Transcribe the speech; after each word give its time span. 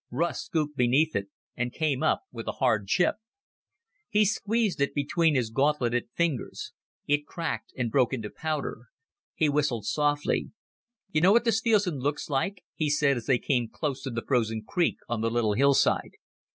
Russ 0.09 0.45
scooped 0.45 0.75
beneath 0.75 1.15
it 1.15 1.29
and 1.55 1.71
came 1.71 2.01
up 2.01 2.23
with 2.31 2.47
a 2.47 2.53
hard 2.53 2.87
chip. 2.87 3.17
He 4.09 4.25
squeezed 4.25 4.81
it 4.81 4.95
between 4.95 5.35
his 5.35 5.51
gauntleted 5.51 6.09
fingers. 6.15 6.73
It 7.05 7.27
cracked 7.27 7.71
and 7.77 7.91
broke 7.91 8.11
into 8.11 8.31
powder. 8.31 8.85
He 9.35 9.47
whistled 9.47 9.85
softly. 9.85 10.49
"You 11.11 11.21
know 11.21 11.31
what 11.31 11.45
this 11.45 11.61
feels 11.61 11.85
and 11.85 12.01
looks 12.01 12.31
like?" 12.31 12.63
he 12.73 12.89
said 12.89 13.15
as 13.15 13.27
they 13.27 13.37
came 13.37 13.69
close 13.69 14.01
to 14.01 14.09
the 14.09 14.25
frozen 14.27 14.63
creek 14.67 14.97
on 15.07 15.21
the 15.21 15.29
little 15.29 15.53
hillside. 15.53 16.13